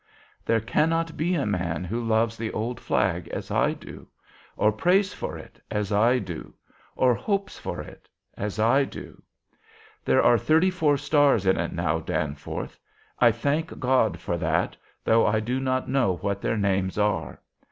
There 0.43 0.59
cannot 0.59 1.15
be 1.15 1.35
a 1.35 1.45
man 1.45 1.83
who 1.83 2.03
loves 2.03 2.35
the 2.35 2.51
old 2.53 2.79
flag 2.79 3.27
as 3.27 3.51
I 3.51 3.73
do, 3.73 4.07
or 4.57 4.71
prays 4.71 5.13
for 5.13 5.37
it 5.37 5.61
as 5.69 5.91
I 5.91 6.17
do, 6.17 6.55
or 6.95 7.13
hopes 7.13 7.59
for 7.59 7.81
it 7.81 8.09
as 8.35 8.57
I 8.57 8.83
do. 8.83 9.21
There 10.03 10.23
are 10.23 10.39
thirty 10.39 10.71
four 10.71 10.97
stars 10.97 11.45
in 11.45 11.59
it 11.59 11.71
now, 11.71 11.99
Danforth. 11.99 12.79
I 13.19 13.31
thank 13.31 13.77
God 13.79 14.17
for 14.19 14.39
that, 14.39 14.75
though 15.03 15.27
I 15.27 15.39
do 15.39 15.59
not 15.59 15.87
know 15.87 16.15
what 16.15 16.41
their 16.41 16.57
names 16.57 16.97
are. 16.97 17.39